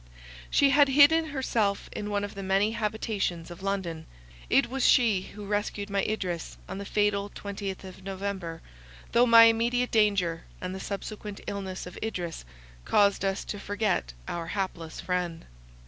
[0.49, 4.07] She had hidden herself in one of the many empty habitations of London;
[4.49, 8.63] it was she who rescued my Idris on the fatal twentieth of November,
[9.11, 12.45] though my immediate danger, and the subsequent illness of Idris,
[12.83, 15.45] caused us to forget our hapless friend.